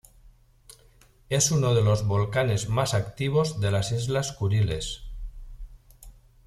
Es 1.29 1.51
uno 1.51 1.75
de 1.75 1.83
los 1.83 2.07
volcanes 2.07 2.69
más 2.69 2.95
activos 2.95 3.59
de 3.61 3.69
las 3.69 3.91
islas 3.91 4.31
Kuriles. 4.31 5.03